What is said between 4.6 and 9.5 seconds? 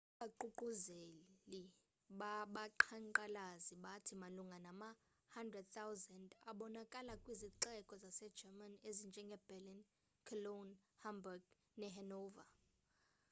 nama 100,000 abonakala kwizixeko zase german ezinjenge